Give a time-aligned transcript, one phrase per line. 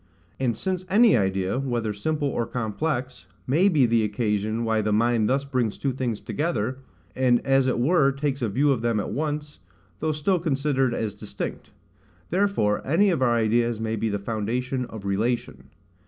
[0.39, 5.29] And since any idea, whether simple or complex, may be the occasion why the mind
[5.29, 6.79] thus brings two things together,
[7.15, 9.59] and as it were takes a view of them at once,
[9.99, 11.71] though still considered as distinct:
[12.31, 15.65] therefore any of our ideas may be the foundation of relation.